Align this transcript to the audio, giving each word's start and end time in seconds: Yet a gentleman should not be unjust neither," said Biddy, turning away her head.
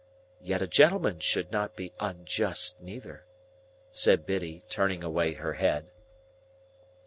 Yet 0.41 0.63
a 0.63 0.67
gentleman 0.67 1.19
should 1.19 1.51
not 1.51 1.75
be 1.75 1.93
unjust 1.99 2.81
neither," 2.81 3.23
said 3.91 4.25
Biddy, 4.25 4.63
turning 4.67 5.03
away 5.03 5.33
her 5.33 5.53
head. 5.53 5.91